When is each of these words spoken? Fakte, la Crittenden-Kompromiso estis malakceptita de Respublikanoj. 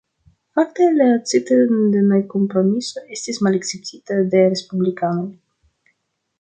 Fakte, 0.59 0.85
la 1.01 1.09
Crittenden-Kompromiso 1.31 3.05
estis 3.19 3.41
malakceptita 3.49 4.21
de 4.33 4.45
Respublikanoj. 4.55 5.31